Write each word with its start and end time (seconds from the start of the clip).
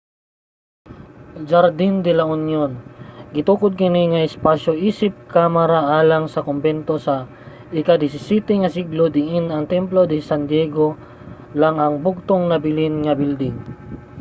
jardín 1.51 1.93
de 2.05 2.11
la 2.19 2.25
unión. 2.37 2.71
gitukod 3.35 3.71
kini 3.79 4.01
nga 4.11 4.25
espasyo 4.27 4.71
isip 4.89 5.13
kamara 5.33 5.79
alang 5.99 6.25
sa 6.33 6.45
kombento 6.47 6.93
sa 7.05 7.15
ika-17 7.79 8.47
nga 8.61 8.73
siglo 8.77 9.05
diin 9.15 9.45
ang 9.49 9.65
templo 9.75 10.01
de 10.11 10.17
san 10.29 10.43
diego 10.51 10.87
lang 11.61 11.75
ang 11.79 11.95
bugtong 12.05 12.43
nabilin 12.51 12.95
nga 13.03 13.17
building 13.19 13.55